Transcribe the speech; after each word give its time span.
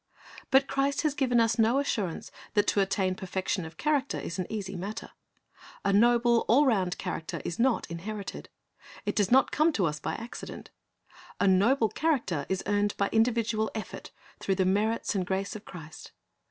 "^ 0.37 0.41
But 0.49 0.65
Christ 0.65 1.01
has 1.03 1.13
given 1.13 1.39
us 1.39 1.59
no 1.59 1.77
assurance 1.77 2.31
that 2.55 2.65
to 2.69 2.79
attain 2.81 3.13
perfection 3.13 3.65
of 3.65 3.77
character 3.77 4.17
is 4.17 4.39
an 4.39 4.47
easy 4.49 4.75
matter. 4.75 5.11
A 5.85 5.93
noble, 5.93 6.43
all 6.47 6.65
round 6.65 6.97
character 6.97 7.39
is 7.45 7.59
not 7.59 7.85
inherited. 7.87 8.49
It 9.05 9.15
does 9.15 9.29
not 9.29 9.51
come 9.51 9.71
tc 9.71 9.85
us 9.87 9.99
by 9.99 10.15
accident. 10.15 10.71
A 11.39 11.47
noble 11.47 11.89
character 11.89 12.47
is 12.49 12.63
earned 12.65 12.97
by 12.97 13.09
individual 13.11 13.69
effort 13.75 14.09
through 14.39 14.55
the 14.55 14.65
merits 14.65 15.13
and 15.13 15.23
grace 15.23 15.55
of 15.55 15.65
Christ. 15.65 16.13